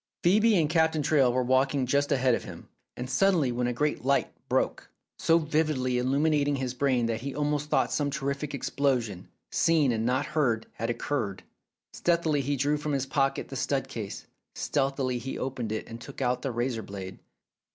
[0.23, 2.67] Phcebe and Captain Traill were walking just ahead of him,
[2.97, 4.89] when suddenly a great light broke,
[5.19, 10.25] so vividly illuminating his brain that he almost thought some terrific explosion, seen and not
[10.25, 11.43] heard, had occurred.
[11.93, 14.25] Stealthily he drew from his pocket the stud case,
[14.55, 17.19] stealthily he opened it and took out the razor blade.